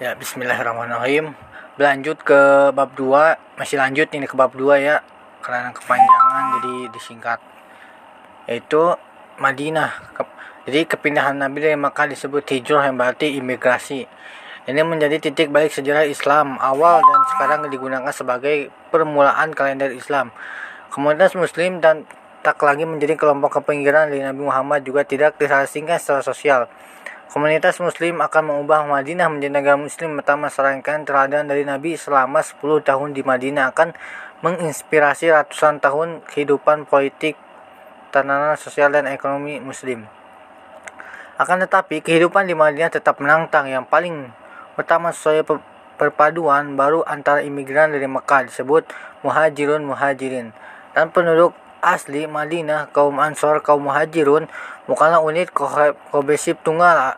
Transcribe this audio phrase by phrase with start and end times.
[0.00, 1.36] Ya, bismillahirrahmanirrahim.
[1.76, 5.04] Berlanjut ke bab 2, masih lanjut ini ke bab 2 ya.
[5.44, 7.36] Karena kepanjangan jadi disingkat.
[8.48, 8.96] Yaitu
[9.36, 9.92] Madinah.
[10.64, 14.08] Jadi kepindahan Nabi dari Makkah disebut hijrah yang berarti imigrasi.
[14.64, 20.32] Ini menjadi titik balik sejarah Islam awal dan sekarang digunakan sebagai permulaan kalender Islam.
[20.88, 22.08] Komunitas muslim dan
[22.40, 26.72] tak lagi menjadi kelompok kepinggiran dari Nabi Muhammad juga tidak disasingkan secara sosial.
[27.30, 32.58] Komunitas muslim akan mengubah Madinah menjadi negara muslim pertama serangkaian teladan dari Nabi selama 10
[32.82, 33.94] tahun di Madinah akan
[34.42, 37.38] menginspirasi ratusan tahun kehidupan politik,
[38.10, 40.10] tatanan sosial dan ekonomi muslim.
[41.38, 44.34] Akan tetapi kehidupan di Madinah tetap menantang yang paling
[44.74, 45.46] pertama sesuai
[46.02, 48.90] perpaduan baru antara imigran dari Mekah disebut
[49.22, 50.50] muhajirun muhajirin
[50.98, 54.48] dan penduduk asli Madinah kaum Ansor kaum muhajirun
[54.88, 57.16] bukanlah unit kohesif tunggal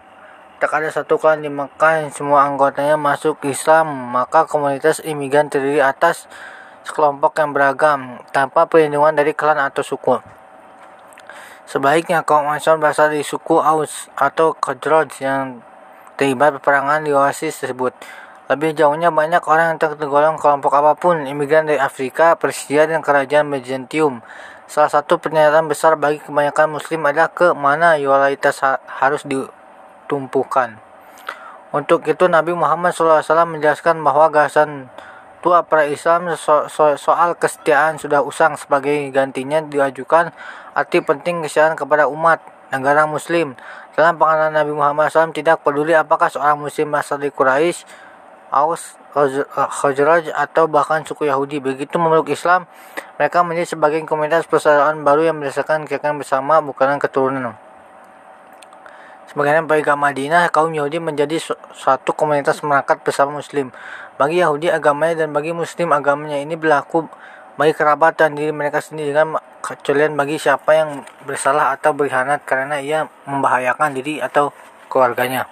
[0.63, 6.31] tak ada satu klan di Mekah semua anggotanya masuk Islam, maka komunitas imigran terdiri atas
[6.87, 10.23] sekelompok yang beragam tanpa perlindungan dari klan atau suku.
[11.67, 15.67] Sebaliknya kaum Ansar berasal dari suku Aus atau Khazraj yang
[16.15, 17.91] terlibat peperangan di oasis tersebut.
[18.53, 23.49] Lebih jauhnya banyak orang yang tergolong kelompok apa pun, imigran dari Afrika, Persia, dan kerajaan
[23.49, 24.21] Byzantium.
[24.69, 28.61] Salah satu pernyataan besar bagi kebanyakan muslim adalah ke mana loyalitas
[29.01, 29.41] harus di
[30.05, 30.77] tumpukan.
[31.73, 34.93] Untuk itu Nabi Muhammad SAW menjelaskan bahwa gagasan
[35.41, 40.29] tua para Islam so so soal kesetiaan sudah usang sebagai gantinya diajukan
[40.77, 43.57] arti penting kesetiaan kepada umat negara muslim.
[43.97, 48.12] Dalam pengenalan Nabi Muhammad SAW tidak peduli apakah seorang muslim asal dari Quraisy,
[48.53, 49.01] Aus,
[49.57, 51.57] Khazraj atau bahkan suku Yahudi.
[51.57, 52.69] Begitu memeluk Islam,
[53.17, 57.57] mereka menjadi sebagai komunitas persaudaraan baru yang berdasarkan keyakinan bersama bukan keturunan.
[59.33, 61.41] Sebagaimana bagi Madinah, kaum Yahudi menjadi
[61.73, 63.73] suatu komunitas merakat bersama Muslim.
[64.21, 67.09] Bagi Yahudi agamanya dan bagi Muslim agamanya ini berlaku
[67.57, 72.81] bagi kerabat dan diri mereka sendiri dengan kecualian bagi siapa yang bersalah atau berkhianat karena
[72.81, 74.53] ia membahayakan diri atau
[74.89, 75.49] keluarganya.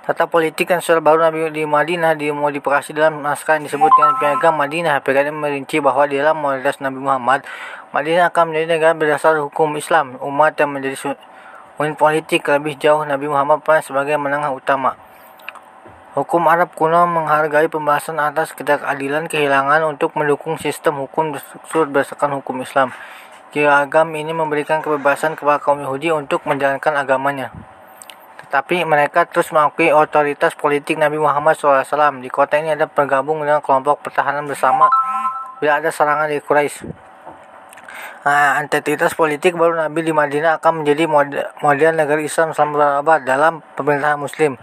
[0.00, 4.56] Tata politik dan sosial baru Nabi di Madinah dimodifikasi dalam naskah yang disebut dengan piagam
[4.56, 4.96] Madinah.
[5.04, 7.44] Piagam merinci bahwa di dalam modalitas Nabi Muhammad
[7.92, 10.16] Madinah akan menjadi negara berdasar hukum Islam.
[10.24, 11.12] Umat yang menjadi
[11.76, 14.96] unit politik lebih jauh Nabi Muhammad pernah sebagai menengah utama.
[16.16, 21.36] Hukum Arab kuno menghargai pembahasan atas ketidakadilan kehilangan untuk mendukung sistem hukum
[21.68, 22.96] berdasarkan hukum Islam.
[23.52, 27.52] Agam ini memberikan kebebasan kepada kaum Yahudi untuk menjalankan agamanya.
[28.50, 32.18] Tetapi mereka terus mengakui otoritas politik Nabi Muhammad SAW.
[32.18, 34.90] Di kota ini ada bergabung dengan kelompok pertahanan bersama
[35.62, 36.82] bila ada serangan di Quraisy.
[38.26, 38.58] Nah,
[39.14, 41.06] politik baru Nabi di Madinah akan menjadi
[41.62, 42.74] model negara Islam selama
[43.06, 44.58] berabad dalam pemerintahan Muslim,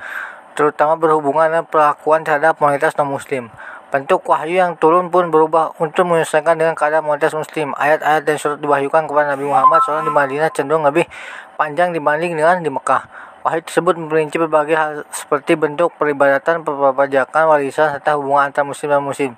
[0.54, 3.48] terutama berhubungan dengan perlakuan terhadap komunitas non-Muslim.
[3.88, 7.72] Bentuk wahyu yang turun pun berubah untuk menyesuaikan dengan keadaan komunitas Muslim.
[7.80, 11.08] Ayat-ayat dan surat diwahyukan kepada Nabi Muhammad SAW di Madinah cenderung lebih
[11.56, 13.27] panjang dibanding dengan di Mekah.
[13.48, 19.00] Wahyu tersebut memperinci berbagai hal seperti bentuk peribadatan, perpajakan, warisan, serta hubungan antar Muslim dan
[19.00, 19.32] Muslim.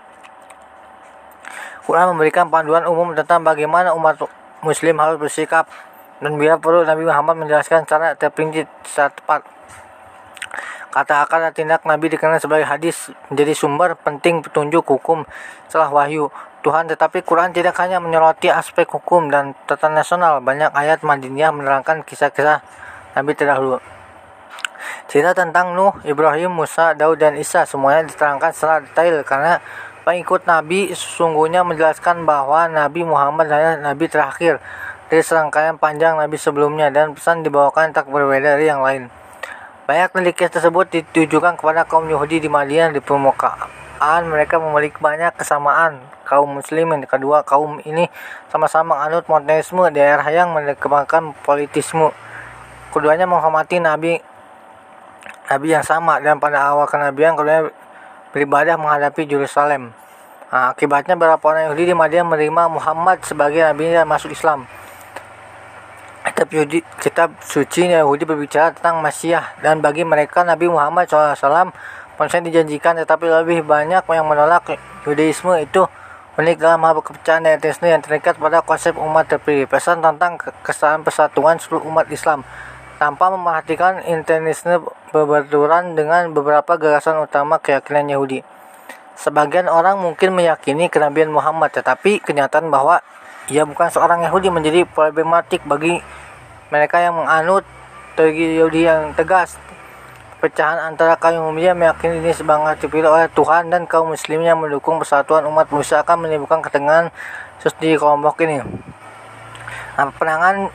[1.86, 4.18] Quran memberikan panduan umum tentang bagaimana umat
[4.66, 5.70] muslim harus bersikap
[6.26, 9.46] dan bila perlu Nabi Muhammad menjelaskan cara terperinci secara tepat.
[10.90, 15.22] Kata akal dan tindak Nabi dikenal sebagai hadis menjadi sumber penting petunjuk hukum
[15.70, 16.34] setelah wahyu
[16.66, 22.02] Tuhan tetapi Quran tidak hanya menyoroti aspek hukum dan tata nasional banyak ayat Madinah menerangkan
[22.02, 22.66] kisah-kisah
[23.14, 23.99] Nabi terdahulu
[25.10, 29.62] cerita tentang Nuh, Ibrahim, Musa, Daud dan Isa semuanya diterangkan secara detail karena
[30.10, 34.58] Pengikut Nabi sesungguhnya menjelaskan bahwa Nabi Muhammad adalah Nabi terakhir
[35.06, 39.12] dari serangkaian panjang Nabi sebelumnya dan pesan dibawakan tak berbeda dari yang lain.
[39.86, 46.02] Banyak dari tersebut ditujukan kepada kaum Yahudi di Madinah di permukaan mereka memiliki banyak kesamaan
[46.26, 48.10] kaum muslimin kedua kaum ini
[48.50, 52.10] sama-sama anut monoteisme daerah yang mengembangkan politisme
[52.90, 54.18] keduanya menghormati nabi
[55.50, 57.74] nabi yang sama dan pada awal kenabian keduanya
[58.30, 59.90] beribadah menghadapi Yerusalem.
[60.50, 64.70] Nah, akibatnya beberapa orang Yahudi di Madinah menerima Muhammad sebagai nabi dan masuk Islam.
[66.30, 71.74] Kitab, Yahudi, kitab suci Yahudi berbicara tentang Mesiah dan bagi mereka Nabi Muhammad SAW
[72.16, 75.90] konsep dijanjikan tetapi lebih banyak yang menolak Yudaisme itu
[76.38, 79.66] unik dalam hal kepercayaan dan yang terikat pada konsep umat terpilih.
[79.66, 82.46] Pesan tentang kesamaan persatuan seluruh umat Islam
[83.00, 84.84] tanpa memperhatikan internisme
[85.16, 88.44] berbenturan dengan beberapa gagasan utama keyakinan Yahudi.
[89.16, 93.00] Sebagian orang mungkin meyakini kenabian Muhammad, tetapi kenyataan bahwa
[93.48, 96.04] ia bukan seorang Yahudi menjadi problematik bagi
[96.70, 97.64] mereka yang menganut
[98.20, 99.56] teologi Yahudi yang tegas.
[100.40, 105.44] Perpecahan antara kaum umumnya meyakini ini sebagai dipilih oleh Tuhan dan kaum muslimnya mendukung persatuan
[105.48, 107.12] umat manusia akan menimbulkan ketegangan
[107.60, 108.64] terus di kelompok ini.
[110.16, 110.72] Penangan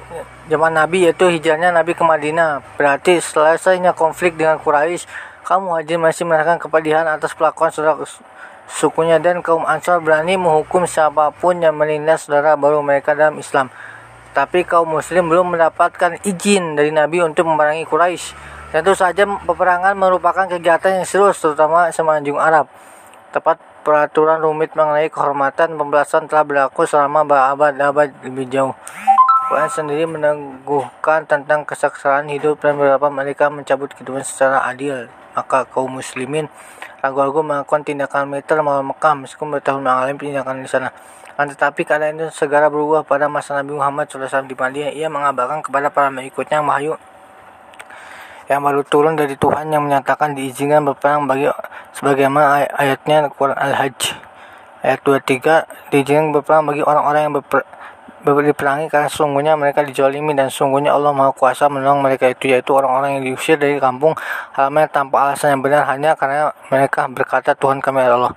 [0.53, 2.61] zaman Nabi yaitu hijrahnya Nabi ke Madinah.
[2.76, 5.09] Berarti selesainya konflik dengan Quraisy,
[5.49, 8.05] kaum Muhajir masih merasakan kepedihan atas pelakuan saudara
[8.69, 13.73] sukunya dan kaum Ansar berani menghukum siapa pun yang menindas saudara baru mereka dalam Islam.
[14.35, 18.35] Tapi kaum muslim belum mendapatkan izin dari Nabi untuk memerangi Quraisy.
[18.75, 22.67] Tentu saja peperangan merupakan kegiatan yang serius terutama semenanjung Arab.
[23.31, 28.75] Tepat peraturan rumit mengenai kehormatan pembelasan telah berlaku selama berabad-abad lebih jauh.
[29.44, 35.12] Quran sendiri meneguhkan tentang kesaksian hidup dan beberapa mereka mencabut kehidupan secara adil.
[35.37, 36.49] Maka kaum muslimin
[37.05, 40.88] ragu-ragu melakukan tindakan militer melawan Mekah meskipun bertahun mengalami tindakan di sana.
[41.37, 44.96] Akan tetapi keadaan itu segera berubah pada masa Nabi Muhammad SAW di Madinah.
[44.96, 46.97] Ia mengabarkan kepada para pengikutnya wahyu
[48.49, 51.49] yang baru turun dari Tuhan yang menyatakan diizinkan berperang bagi
[51.97, 54.00] sebagaimana ay ayatnya Quran Al-Hajj
[54.85, 57.64] ayat 23 diizinkan berperang bagi orang-orang yang berper
[58.25, 63.21] diperangi karena sungguhnya mereka dijolimi dan sungguhnya Allah Maha Kuasa menolong mereka itu yaitu orang-orang
[63.21, 64.17] yang diusir dari kampung
[64.56, 68.32] halaman tanpa alasan yang benar hanya karena mereka berkata Tuhan kami Allah.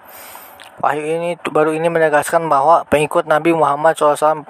[0.84, 4.46] Wahyu ini baru ini menegaskan bahwa pengikut Nabi Muhammad SAW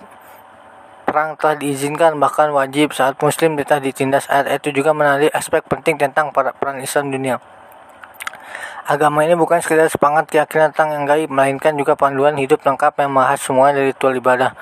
[1.07, 5.95] perang telah diizinkan bahkan wajib saat muslim telah ditindas ayat itu juga menandai aspek penting
[5.95, 7.39] tentang para peran Islam dunia.
[8.87, 13.11] Agama ini bukan sekedar semangat keyakinan tentang yang gaib, melainkan juga panduan hidup lengkap yang
[13.11, 14.55] membahas semua dari ritual ibadah.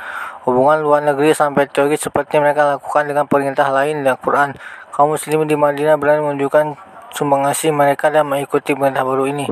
[0.45, 4.53] Hubungan luar negeri sampai teori seperti mereka lakukan dengan perintah lain dalam Quran.
[4.94, 6.77] Kaum muslim di Madinah berani menunjukkan
[7.18, 9.50] sumbangasih mereka dan mengikuti perintah baru ini.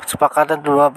[0.00, 0.88] Kesepakatan kedua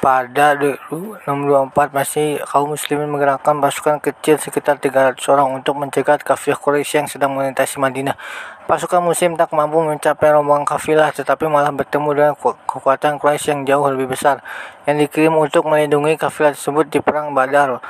[0.00, 7.04] pada 624 masih kaum muslimin menggerakkan pasukan kecil sekitar 300 orang untuk mencegat kafilah Quraisy
[7.04, 8.16] yang sedang melintasi Madinah.
[8.64, 12.34] Pasukan muslim tak mampu mencapai rombongan kafilah tetapi malah bertemu dengan
[12.68, 14.44] kekuatan Quraisy yang jauh lebih besar
[14.84, 17.80] yang dikirim untuk melindungi kafilah tersebut di perang Badar.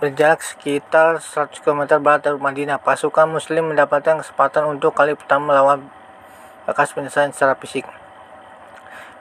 [0.00, 5.92] Berjarak sekitar 100 km barat dari Madinah, pasukan muslim mendapatkan kesempatan untuk kali pertama melawan
[6.64, 7.84] bekas penyelesaian secara fisik.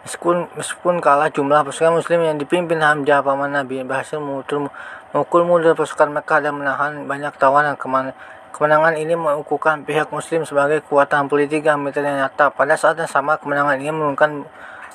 [0.07, 4.71] Meskipun, meskipun kalah jumlah pasukan muslim yang dipimpin Hamzah paman Nabi berhasil memukul,
[5.11, 11.27] memukul mundur pasukan Mekah dan menahan banyak tawanan kemenangan ini mengukuhkan pihak muslim sebagai kekuatan
[11.27, 12.56] politik yang militer nyata.
[12.56, 14.47] Pada saat yang sama kemenangan ini menurunkan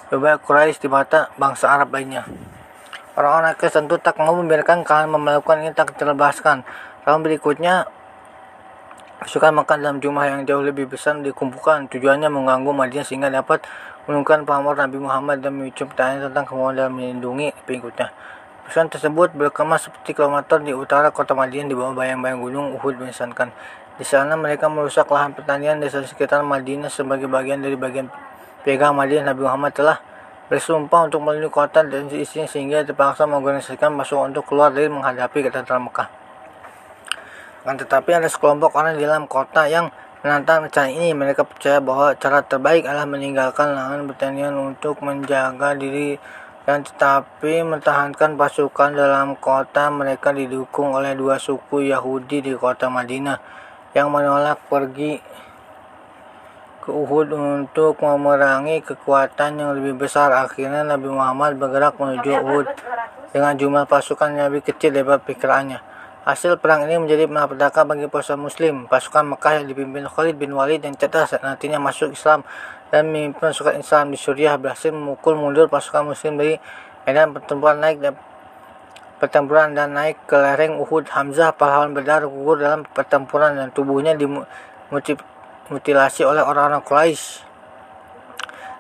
[0.08, 2.25] beberapa Quraisy di mata bangsa Arab lainnya.
[3.14, 6.66] Orang-orang Kristen tentu tak mau membiarkan kalian melakukan ini tak terlebaskan.
[7.06, 7.87] Tahun berikutnya
[9.22, 11.87] pasukan Mekah dalam jumlah yang jauh lebih besar dikumpulkan.
[11.94, 13.62] Tujuannya mengganggu Madinah sehingga dapat
[14.11, 18.11] menemukan pamor Nabi Muhammad dan memicu pertanyaan tentang kemauan dalam melindungi pengikutnya.
[18.66, 23.55] Pesan tersebut berkemas seperti kilometer di utara kota Madinah di bawah bayang-bayang gunung Uhud menyesankan.
[23.94, 28.11] Di sana mereka merusak lahan pertanian desa sekitar Madinah sebagai bagian dari bagian
[28.66, 30.02] pegang Madinah Nabi Muhammad telah
[30.52, 35.85] bersumpah untuk melindungi kota dan isinya sehingga terpaksa mengorganisasikan pasukan untuk keluar dari menghadapi ketentuan
[35.85, 36.08] Mekah.
[37.64, 39.88] Akan tetapi ada sekelompok orang di dalam kota yang
[40.25, 46.17] Menantang rencana ini, mereka percaya bahwa cara terbaik adalah meninggalkan lahan pertanian untuk menjaga diri
[46.64, 53.37] dan tetapi mempertahankan pasukan dalam kota mereka didukung oleh dua suku Yahudi di kota Madinah
[53.93, 55.20] yang menolak pergi
[56.85, 60.29] ke Uhud untuk memerangi kekuatan yang lebih besar.
[60.37, 62.69] Akhirnya Nabi Muhammad bergerak menuju Uhud
[63.33, 65.81] dengan jumlah pasukan yang lebih kecil daripada pikirannya.
[66.29, 68.85] Hasil perang ini menjadi malapetaka bagi pasukan muslim.
[68.85, 72.45] Pasukan Mekah yang dipimpin Khalid bin Walid yang cerdas nantinya masuk Islam
[72.93, 76.61] dan memimpin pasukan Islam di Suriah berhasil memukul mundur pasukan muslim dari
[77.09, 78.14] medan pertempuran naik dan
[79.21, 81.09] pertempuran dan naik ke lereng Uhud.
[81.09, 84.12] Hamzah pahlawan berdarah gugur dalam pertempuran dan tubuhnya
[85.68, 87.40] dimutilasi oleh orang-orang Quraisy.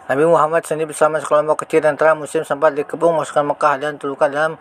[0.04, 4.28] Nabi Muhammad sendiri bersama sekelompok kecil dan terang muslim sempat dikepung pasukan Mekah dan terluka
[4.28, 4.60] dalam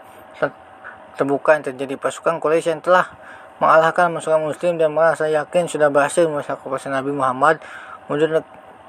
[1.19, 3.11] terbuka yang terjadi pasukan Quraisy yang telah
[3.59, 7.59] mengalahkan pasukan muslim dan merasa yakin sudah berhasil merusak pasukan Nabi Muhammad
[8.07, 8.39] mundur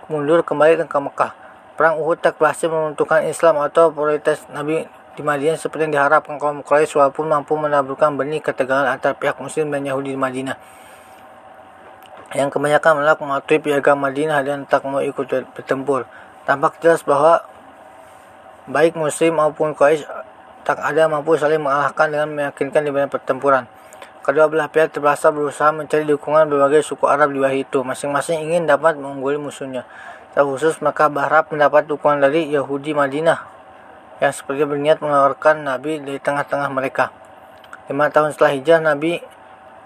[0.06, 1.32] mundur kembali ke Mekah.
[1.74, 4.86] Perang Uhud tak berhasil menentukan Islam atau prioritas Nabi
[5.18, 9.74] di Madinah seperti yang diharapkan kaum Quraisy walaupun mampu menaburkan benih ketegangan antara pihak muslim
[9.74, 10.54] dan Yahudi di Madinah
[12.34, 16.04] yang kebanyakan menolak mematuhi piagam Madinah dan tak mau ikut bertempur.
[16.44, 17.46] Tampak jelas bahwa
[18.66, 20.02] baik muslim maupun Quraisy
[20.66, 23.64] tak ada mampu saling mengalahkan dengan meyakinkan di medan pertempuran.
[24.24, 27.84] Kedua belah pihak terpaksa berusaha mencari dukungan berbagai suku Arab di wilayah itu.
[27.84, 29.84] Masing-masing ingin dapat mengungguli musuhnya.
[30.32, 33.44] Terkhusus maka berharap mendapat dukungan dari Yahudi Madinah
[34.24, 37.12] yang seperti berniat mengeluarkan Nabi dari tengah-tengah mereka.
[37.92, 39.20] Lima tahun setelah hijrah, Nabi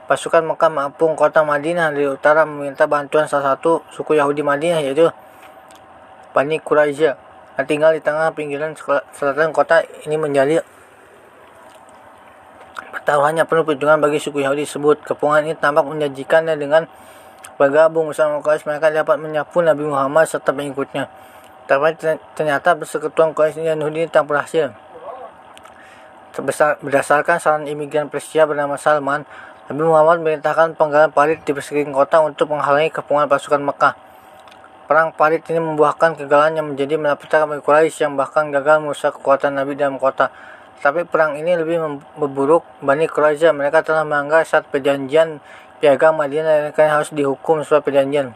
[0.09, 5.13] pasukan Mekah mengepung kota Madinah di utara meminta bantuan salah satu suku Yahudi Madinah yaitu
[6.33, 7.13] Bani Quraisy
[7.61, 8.73] yang tinggal di tengah pinggiran
[9.13, 10.65] selatan kota ini menjadi
[12.89, 15.05] pertaruhannya penuh perjuangan bagi suku Yahudi tersebut.
[15.05, 16.89] Kepungan ini tampak menjanjikannya dengan
[17.61, 21.11] bergabung bersama Quraisy mereka dapat menyapu Nabi Muhammad serta pengikutnya.
[21.69, 22.01] Tapi
[22.33, 24.73] ternyata persekutuan Quraisy dan Yahudi tak berhasil.
[26.81, 29.27] Berdasarkan saran imigran Persia bernama Salman,
[29.69, 33.93] Nabi Muhammad memerintahkan penggalan parit di sekeliling kota untuk menghalangi kepungan pasukan Mekah.
[34.89, 39.61] Perang parit ini membuahkan kegagalan yang menjadi malapetaka bagi Quraisy yang bahkan gagal merusak kekuatan
[39.61, 40.33] Nabi dalam kota.
[40.81, 41.85] Tapi perang ini lebih
[42.17, 43.53] memburuk Bani Quraisy.
[43.53, 45.45] Mereka telah melanggar saat perjanjian
[45.85, 48.33] piagam Madinah dan harus dihukum sesuai perjanjian.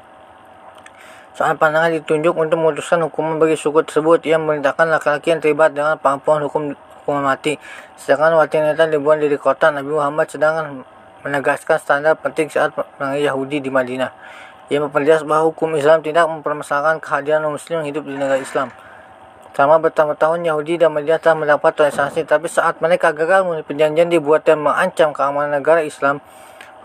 [1.32, 4.20] Soal pandangan ditunjuk untuk memutuskan hukuman bagi suku tersebut.
[4.28, 7.56] Ia memerintahkan laki-laki yang terlibat dengan pengampunan hukum hukuman mati.
[7.96, 10.84] Sedangkan wanita dibuang dari kota Nabi Muhammad sedang
[11.22, 14.10] menegaskan standar penting saat menangani Yahudi di Madinah.
[14.70, 18.70] Ia memperjelas bahwa hukum Islam tidak mempermasalahkan kehadiran muslim yang hidup di negara Islam.
[19.52, 24.48] Selama bertahun-tahun Yahudi dan Madinah telah mendapat toleransi, tapi saat mereka gagal memenuhi perjanjian dibuat
[24.48, 26.24] dan mengancam keamanan negara Islam,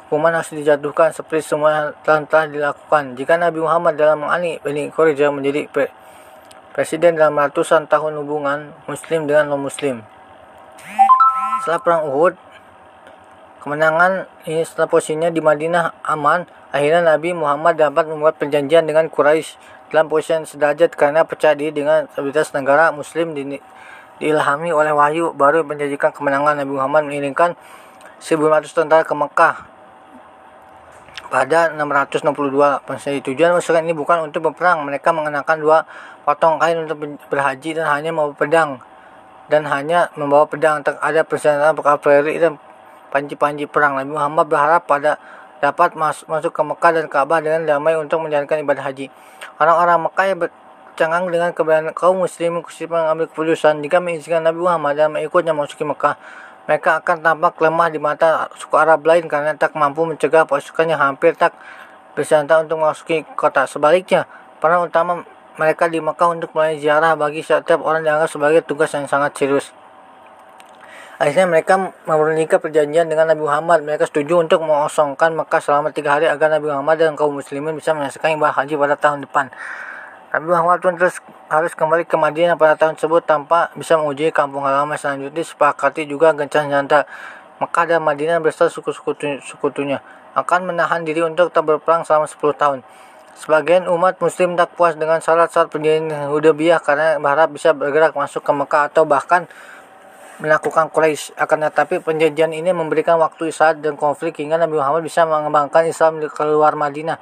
[0.08, 3.16] hukuman harus dijatuhkan seperti semua yang telah, dilakukan.
[3.16, 5.72] Jika Nabi Muhammad dalam mengani Bani Quraisy menjadi
[6.76, 10.04] presiden dalam ratusan tahun hubungan muslim dengan non-muslim.
[11.64, 12.36] Setelah perang Uhud,
[13.62, 19.58] kemenangan ini setelah posisinya di Madinah aman, akhirnya Nabi Muhammad dapat membuat perjanjian dengan Quraisy
[19.92, 23.56] dalam posisi sederajat karena percaya diri dengan stabilitas negara muslim di,
[24.20, 26.60] diilhami oleh wahyu baru menjanjikan kemenangan.
[26.60, 27.56] Nabi Muhammad mengirimkan
[28.20, 29.56] 1500 tentara ke Mekah.
[31.28, 33.20] Pada 662 Masehi.
[33.20, 35.78] Tujuan pasukan ini bukan untuk berperang, mereka mengenakan dua
[36.24, 38.80] potong kain untuk berhaji dan hanya membawa pedang.
[39.52, 40.80] Dan hanya membawa pedang.
[40.84, 42.56] Ada persyaratan kavaleri dan
[43.18, 43.98] panji-panji perang.
[43.98, 45.18] Nabi Muhammad berharap pada
[45.58, 49.10] dapat mas masuk ke Mekah dan Ka'bah dengan damai untuk menjalankan ibadah haji.
[49.58, 54.94] Orang-orang Mekah yang bercanggang dengan keberanian kaum muslim khusus mengambil keputusan jika mengizinkan Nabi Muhammad
[54.94, 56.16] dan mengikutnya masuk ke Mekah.
[56.70, 61.34] Mereka akan tampak lemah di mata suku Arab lain karena tak mampu mencegah pasukannya hampir
[61.34, 61.58] tak
[62.14, 63.66] bersantai untuk memasuki kota.
[63.66, 64.30] Sebaliknya,
[64.62, 65.26] peran utama
[65.58, 69.74] mereka di Mekah untuk melayani ziarah bagi setiap orang dianggap sebagai tugas yang sangat serius.
[71.18, 73.82] Akhirnya mereka mempernikah perjanjian dengan Nabi Muhammad.
[73.82, 77.98] Mereka setuju untuk mengosongkan Mekah selama tiga hari agar Nabi Muhammad dan kaum muslimin bisa
[77.98, 79.50] menyelesaikan ibadah haji pada tahun depan.
[80.30, 81.18] Nabi Muhammad pun terus
[81.50, 85.42] harus kembali ke Madinah pada tahun tersebut tanpa bisa menguji kampung halaman selanjutnya.
[85.42, 87.10] Sepakati juga gencar nyata
[87.66, 90.06] Mekah dan Madinah bersama suku-sukunya
[90.38, 92.80] akan menahan diri untuk tak berperang selama 10 tahun.
[93.34, 98.54] Sebagian umat muslim tak puas dengan syarat-syarat perjanjian Hudaybiyah karena berharap bisa bergerak masuk ke
[98.54, 99.50] Mekah atau bahkan
[100.40, 101.38] melakukan Quraisy.
[101.38, 106.22] Akan tetapi perjanjian ini memberikan waktu istirahat dan konflik hingga Nabi Muhammad bisa mengembangkan Islam
[106.22, 107.18] di keluar Madinah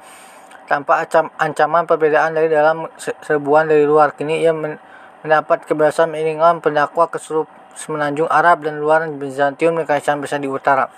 [0.66, 1.06] tanpa
[1.38, 4.12] ancaman perbedaan dari dalam serbuan dari luar.
[4.16, 10.40] Kini ia mendapat kebebasan mengingat pendakwa ke seluruh semenanjung Arab dan luar Bizantium dan besar
[10.40, 10.88] di utara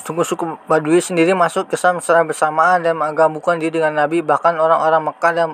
[0.00, 5.12] suku-suku Badui sendiri masuk ke Islam secara bersamaan dan menggabungkan diri dengan Nabi bahkan orang-orang
[5.12, 5.48] Mekah dan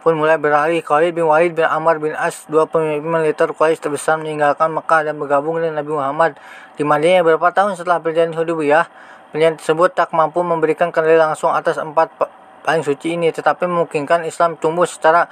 [0.00, 0.80] pun mulai beralih.
[0.80, 5.18] Khalid bin Walid bin Amr bin As dua pemimpin militer Quraisy terbesar meninggalkan Mekah dan
[5.18, 6.32] bergabung dengan Nabi Muhammad
[6.78, 8.86] di Madinah beberapa tahun setelah perjanjian Hudaybiyah
[9.34, 12.14] perjanjian tersebut tak mampu memberikan kendali langsung atas empat
[12.62, 15.26] paling suci ini tetapi memungkinkan Islam tumbuh secara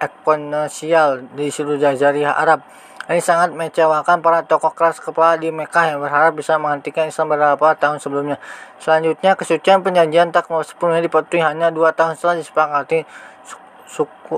[0.00, 2.64] eksponensial di seluruh jazirah Arab
[3.08, 7.72] ini sangat mengecewakan para tokoh keras kepala di Mekah yang berharap bisa menghentikan Islam beberapa
[7.74, 8.36] tahun sebelumnya.
[8.76, 13.08] Selanjutnya, kesucian perjanjian tak sepenuhnya dipatuhi hanya dua tahun setelah disepakati.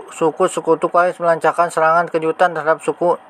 [0.08, 3.20] Suku sekutu Quraisy melancarkan serangan kejutan terhadap suku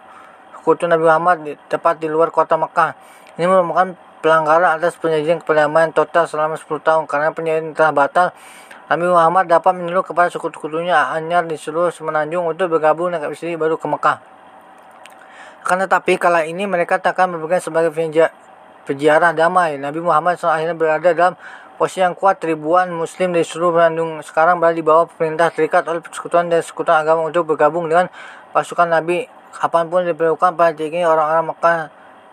[0.54, 2.94] sekutu Nabi Muhammad di, tepat di luar kota Mekah.
[3.34, 8.26] Ini merupakan pelanggaran atas perjanjian perdamaian total selama 10 tahun karena perjanjian telah batal.
[8.86, 13.74] Nabi Muhammad dapat menyuruh kepada suku-sukunya anyar di seluruh semenanjung untuk bergabung dengan istri baru
[13.74, 14.31] ke Mekah.
[15.62, 17.94] Akan tetapi kala ini mereka takkan berpegang sebagai
[18.82, 19.78] peziarah damai.
[19.78, 21.34] Nabi Muhammad SAW akhirnya berada dalam
[21.78, 26.02] posisi yang kuat ribuan muslim di seluruh Bandung sekarang berada di bawah perintah terikat oleh
[26.02, 28.10] persekutuan dan sekutuan agama untuk bergabung dengan
[28.50, 31.78] pasukan Nabi kapan pun diperlukan pada ini orang-orang Mekah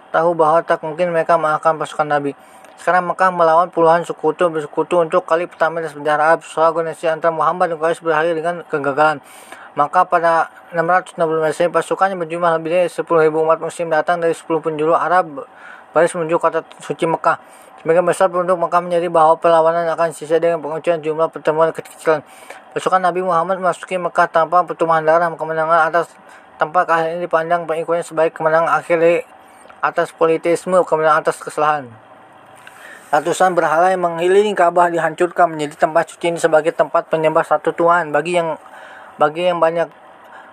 [0.10, 2.34] tahu bahwa tak mungkin mereka mengalahkan pasukan Nabi.
[2.80, 6.48] Sekarang Mekah melawan puluhan sekutu bersekutu untuk kali pertama dalam sejarah Arab.
[6.48, 9.20] Soal antara Muhammad dan Quraisy berakhir dengan kegagalan.
[9.80, 14.92] Maka pada 660 Masehi pasukannya berjumlah lebih dari 10.000 umat muslim datang dari 10 penjuru
[14.92, 15.48] Arab
[15.96, 17.40] baris menuju kota suci Mekah.
[17.80, 22.28] Sebagian besar penduduk Mekah menjadi bahwa perlawanan akan sisa dengan penguncian jumlah pertemuan kecil-kecilan.
[22.76, 26.12] Pasukan Nabi Muhammad memasuki Mekah tanpa pertumbuhan darah kemenangan atas
[26.60, 29.24] tanpa keahlian dipandang pengikutnya sebagai kemenangan akhir
[29.80, 31.88] atas politisme, kemudian atas kesalahan.
[33.16, 38.12] Ratusan berhala yang mengelilingi Ka'bah dihancurkan menjadi tempat suci ini sebagai tempat penyembah satu Tuhan.
[38.12, 38.60] Bagi yang
[39.20, 39.92] bagi yang banyak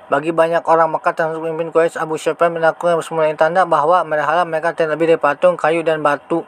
[0.07, 4.71] bagi banyak orang Mekah termasuk pemimpin Quraisy Abu Sufyan melakukan semua tanda bahwa berhala mereka
[4.71, 6.47] terlebih dari patung, kayu dan batu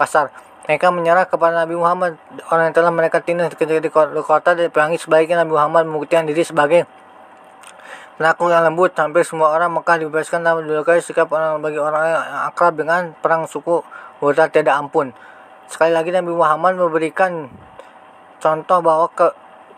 [0.00, 0.32] kasar.
[0.64, 2.16] Mereka menyerah kepada Nabi Muhammad
[2.48, 3.90] orang yang telah mereka tindas ketika di
[4.24, 6.88] kota dan perangi sebaiknya Nabi Muhammad membuktikan diri sebagai
[8.16, 12.00] Pelaku yang lembut, hampir semua orang Mekah dibebaskan dalam dua kali sikap orang bagi orang
[12.00, 13.84] yang akrab dengan perang suku
[14.24, 15.12] berita tidak ampun.
[15.68, 17.52] Sekali lagi Nabi Muhammad memberikan
[18.40, 19.28] contoh bahwa ke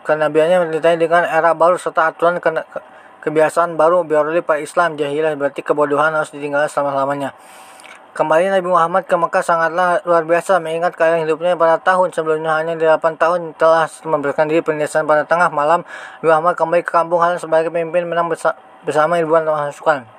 [0.09, 2.79] kenabiannya ditanya dengan era baru serta aturan ke, ke,
[3.29, 7.37] kebiasaan baru biarlah Pak Islam jahilah berarti kebodohan harus ditinggalkan selama-lamanya.
[8.09, 12.73] Kembali Nabi Muhammad ke Mekah sangatlah luar biasa mengingat keadaan hidupnya pada tahun sebelumnya hanya
[12.73, 15.85] 8 tahun telah memberikan diri penindasan pada tengah malam
[16.19, 18.33] Nabi Muhammad kembali ke kampung halaman sebagai pemimpin menang
[18.81, 20.18] bersama ribuan pasukan.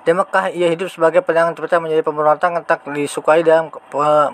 [0.00, 3.68] Di Mekah ia hidup sebagai pedagang terpercaya menjadi pemberontak tak disukai dalam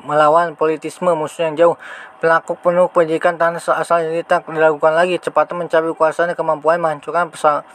[0.07, 1.77] melawan politisme musuh yang jauh.
[2.23, 7.67] Pelaku penuh pendidikan tanah asal yang tak dilakukan lagi cepatnya mencapai kuasanya kemampuan menghancurkan pesawat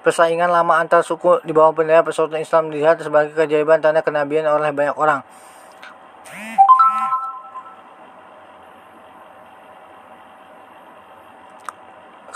[0.00, 4.72] Persaingan lama antar suku di bawah bendera Persatuan Islam dilihat sebagai keajaiban tanda kenabian oleh
[4.72, 5.20] banyak orang.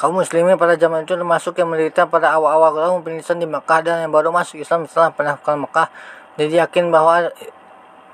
[0.04, 4.04] Kaum muslimin pada zaman itu termasuk yang menderita pada awal-awal tahun penindasan di Mekah dan
[4.04, 5.88] yang baru masuk Islam setelah penaklukan Mekah.
[6.36, 7.32] Jadi yakin bahwa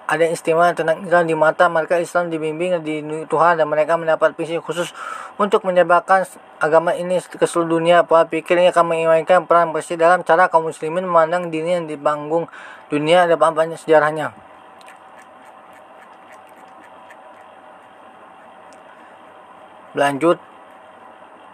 [0.07, 4.55] ada istimewa tentang Islam di mata mereka Islam dibimbing di Tuhan dan mereka mendapat visi
[4.63, 4.95] khusus
[5.35, 6.31] untuk menyebarkan
[6.63, 8.07] agama ini ke seluruh dunia.
[8.07, 11.99] Pola pikir ini akan mengimainkan peran bersih dalam cara kaum muslimin memandang dini yang di
[11.99, 12.47] panggung
[12.87, 14.31] dunia ada banyak sejarahnya.
[19.99, 20.50] Lanjut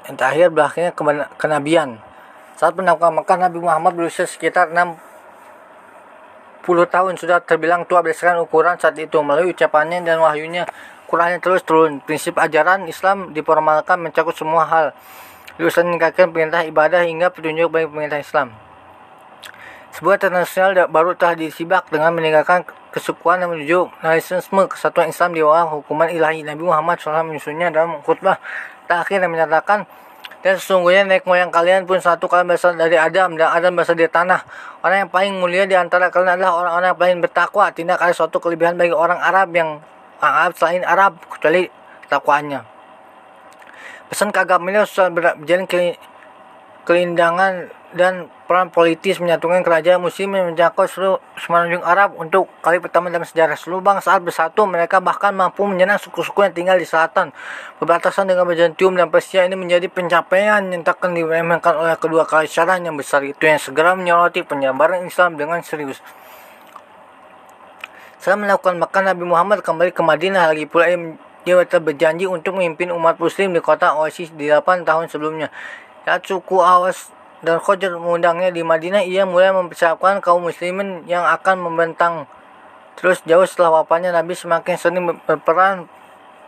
[0.06, 0.92] yang terakhir berakhirnya
[1.34, 1.98] kenabian
[2.56, 4.96] saat penaklukan Mekah Nabi Muhammad berusia sekitar 6
[6.66, 9.22] tahun sudah terbilang tua berdasarkan ukuran saat itu.
[9.22, 10.66] Melalui ucapannya dan wahyunya,
[11.06, 12.02] Qurannya terus turun.
[12.02, 14.90] Prinsip ajaran Islam diformalkan mencakup semua hal.
[15.62, 18.50] Diusahakan meningkatkan perintah ibadah hingga petunjuk bagi pemerintah Islam.
[19.94, 25.80] Sebuah internasional baru telah disibak dengan meninggalkan kesukuan dan menuju nasionalisme kesatuan Islam di bawah
[25.80, 26.44] hukuman ilahi.
[26.44, 28.36] Nabi Muhammad SAW menyusunnya dalam khutbah
[28.86, 29.78] terakhir dan menyatakan
[30.46, 34.06] dan sesungguhnya nenek moyang kalian pun satu kalian berasal dari Adam dan Adam berasal dari
[34.06, 34.46] tanah.
[34.78, 37.66] Orang yang paling mulia di antara kalian adalah orang-orang yang paling bertakwa.
[37.74, 39.82] Tidak ada suatu kelebihan bagi orang Arab yang
[40.22, 41.66] Arab selain Arab kecuali
[42.06, 42.62] takwaannya.
[44.06, 45.98] Pesan kagak miliar berjalan ke
[46.86, 53.08] kelindangan dan peran politis menyatukan kerajaan muslim yang menjangkau seluruh semenanjung Arab untuk kali pertama
[53.08, 53.56] dalam sejarah.
[53.56, 57.32] Seluruh bangsa saat bersatu mereka bahkan mampu menyenang suku-suku yang tinggal di selatan.
[57.80, 63.00] Berbatasan dengan Byzantium dan Persia ini menjadi pencapaian yang takkan diremehkan oleh kedua kaisaran yang
[63.00, 63.24] besar.
[63.24, 65.98] Itu yang segera menyoroti penyebaran Islam dengan serius.
[68.20, 70.52] Setelah melakukan makan Nabi Muhammad kembali ke Madinah.
[70.52, 70.92] Lagi pula
[71.48, 75.48] dia berjanji untuk memimpin umat muslim di kota Oasis di 8 tahun sebelumnya.
[76.04, 81.60] Saat suku Awas dan Khojar mengundangnya di Madinah, ia mulai mempersiapkan kaum muslimin yang akan
[81.60, 82.24] membentang.
[82.96, 85.84] Terus jauh setelah wafatnya Nabi semakin sering berperan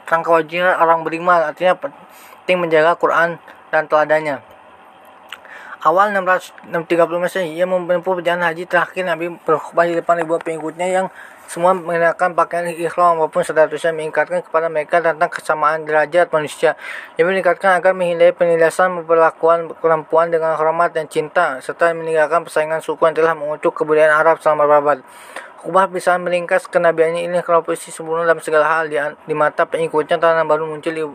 [0.09, 3.37] tentang kewajiban orang beriman, artinya penting menjaga Quran
[3.69, 4.58] dan teladannya.
[5.79, 6.75] Awal 630
[7.23, 11.07] Masehi, ia menempuh perjalanan haji terakhir Nabi berkhutbah di depan ribuan pengikutnya yang
[11.47, 16.75] semua mengenakan pakaian ikhram maupun statusnya meningkatkan kepada mereka tentang kesamaan derajat manusia.
[17.15, 22.99] Ia meningkatkan agar menghindari penindasan perlakuan perempuan dengan hormat dan cinta serta meninggalkan persaingan suku
[23.07, 24.99] yang telah mengutuk kebudayaan Arab selama berabad.
[25.63, 30.19] Kubah bisa melingkas kenabiannya ini kalau posisi sempurna dalam segala hal di, di mata pengikutnya
[30.19, 31.07] tanah baru muncul di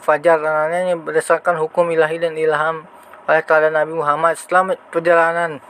[0.00, 2.88] fajar tanahnya berdasarkan hukum ilahi dan ilham
[3.28, 4.34] oleh teladan Nabi Muhammad.
[4.40, 5.60] Setelah perjalanan.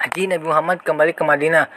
[0.00, 1.68] Haji Nabi Muhammad kembali ke Madinah.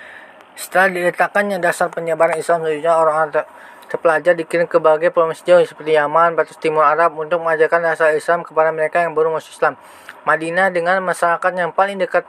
[0.58, 3.46] Setelah diletakkannya dasar penyebaran Islam selanjutnya orang-orang
[3.88, 8.44] terpelajar dikirim ke berbagai provinsi jauh seperti Yaman, batas timur Arab untuk mengajarkan dasar Islam
[8.44, 9.80] kepada mereka yang baru masuk Islam.
[10.28, 12.28] Madinah dengan masyarakat yang paling dekat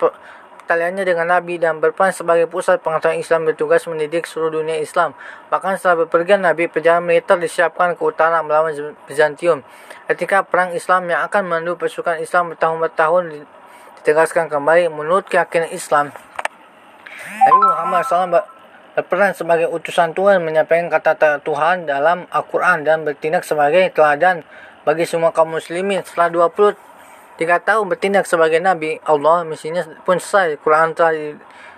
[0.69, 5.17] pertaliannya dengan Nabi dan berperan sebagai pusat pengetahuan Islam bertugas mendidik seluruh dunia Islam.
[5.49, 8.77] Bahkan setelah berpergian Nabi, perjalanan militer disiapkan ke utara melawan
[9.09, 9.65] Byzantium.
[10.13, 13.49] Ketika perang Islam yang akan memandu pasukan Islam bertahun-tahun
[14.05, 16.13] ditegaskan kembali menurut keyakinan Islam
[17.29, 18.45] Nabi Muhammad SAW
[18.97, 24.45] berperan sebagai utusan Tuhan menyampaikan kata Tuhan dalam Al-Quran dan bertindak sebagai teladan
[24.85, 26.88] bagi semua kaum muslimin setelah 23
[27.39, 30.59] tahun bertindak sebagai Nabi Allah misinya pun selesai.
[30.59, 31.15] Quran telah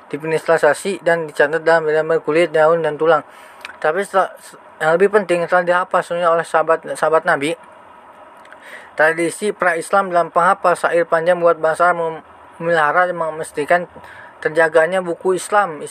[0.08, 3.20] dipinisialisasi dan dicatat dalam benar kulit, daun dan tulang.
[3.76, 4.32] Tapi setelah,
[4.80, 7.52] yang lebih penting telah dihafal sebenarnya oleh sahabat sahabat Nabi.
[8.96, 13.88] Tradisi pra-Islam dalam penghafal syair panjang buat bangsa memelihara dan memastikan
[14.40, 15.84] terjaganya buku Islam.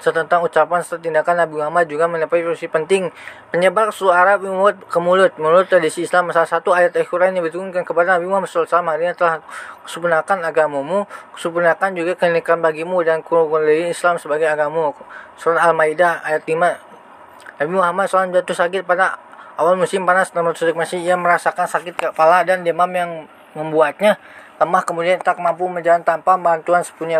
[0.00, 3.12] Tentang ucapan serta tindakan Nabi Muhammad juga mendapat posisi penting.
[3.52, 5.32] Penyebar suara mulut ke mulut.
[5.36, 9.44] Menurut tradisi Islam salah satu ayat Al-Quran yang diturunkan kepada Nabi Muhammad SAW hari telah
[9.84, 11.04] kusempurnakan agamamu
[11.36, 14.96] kusempurnakan juga kenikmatan bagimu dan kurang Islam sebagai agamamu.
[15.36, 19.18] Surah Al-Maidah ayat 5 Nabi Muhammad SAW jatuh sakit pada
[19.58, 23.26] awal musim panas namun masih ia merasakan sakit kepala dan demam yang
[23.58, 24.14] membuatnya
[24.62, 27.18] lemah kemudian tak mampu menjalan tanpa bantuan sepunya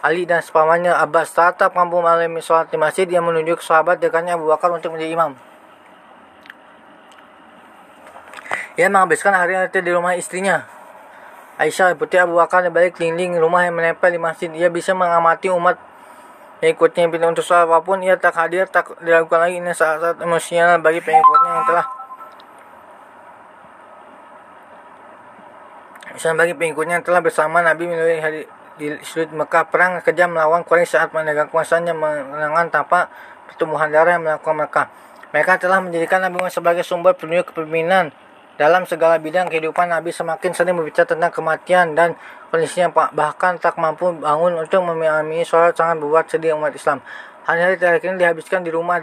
[0.00, 4.48] Ali dan sepamannya Abbas tetap mampu mengalami sholat di masjid yang menunjuk sahabat dekatnya Abu
[4.48, 5.32] Bakar untuk menjadi imam.
[8.80, 10.64] Ia menghabiskan hari itu di rumah istrinya.
[11.60, 14.48] Aisyah putri Abu Bakar balik keliling rumah yang menempel di masjid.
[14.56, 15.76] Ia bisa mengamati umat
[16.64, 18.00] yang ikutnya untuk sholat apa pun.
[18.00, 19.60] Ia tak hadir, tak dilakukan lagi.
[19.60, 21.86] Ini saat-saat emosional bagi pengikutnya yang telah
[26.10, 28.44] Misalnya bagi pengikutnya yang telah bersama Nabi melalui hari
[28.80, 33.12] di sudut Mekah perang kejam melawan Quraisy saat menegak kuasanya menangan tanpa
[33.44, 34.86] pertumbuhan darah yang melakukan Mekah.
[35.36, 38.08] Mereka telah menjadikan Nabi Muhammad sebagai sumber petunjuk kepemimpinan
[38.56, 42.16] dalam segala bidang kehidupan Nabi semakin sering berbicara tentang kematian dan
[42.48, 47.04] kondisinya bahkan tak mampu bangun untuk memahami sholat sangat buat sedih umat Islam.
[47.44, 49.00] Hari-hari terakhir ini dihabiskan di rumah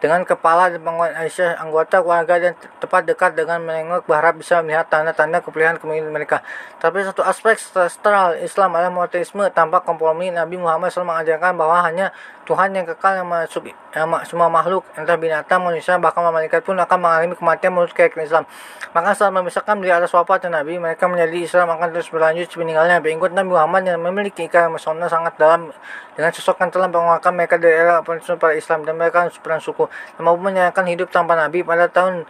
[0.00, 4.88] dengan kepala dan penguat Aisyah anggota keluarga dan tepat dekat dengan menengok berharap bisa melihat
[4.88, 6.40] tanda-tanda kepilihan kemungkinan mereka.
[6.80, 12.08] Tapi satu aspek struktural Islam adalah monoteisme tanpa kompromi Nabi Muhammad SAW mengajarkan bahwa hanya
[12.48, 16.98] Tuhan yang kekal yang masuk yang semua makhluk entah binatang manusia bahkan malaikat pun akan
[16.98, 18.44] mengalami kematian menurut keyakinan Islam.
[18.90, 22.98] Maka saat memisahkan dari atas wafat Nabi mereka menjadi Islam akan terus berlanjut sepeninggalnya.
[23.04, 25.70] Pengikut Nabi Muhammad yang memiliki ikatan emosional sangat dalam
[26.16, 30.24] dengan sosok yang telah menguatkan mereka dari era para Islam dan mereka perang suku yang
[30.24, 32.26] mampu menyayangkan hidup tanpa Nabi pada tahun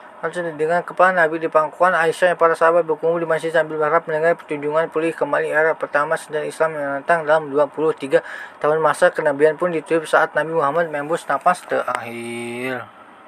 [0.61, 4.37] dengan kepala Nabi di pangkuan Aisyah yang para sahabat berkumpul di masjid sambil berharap mendengar
[4.37, 8.21] pertunjukan pulih kembali era pertama sejarah Islam yang datang dalam 23
[8.61, 13.00] tahun masa kenabian pun ditutup saat Nabi Muhammad membus nafas terakhir.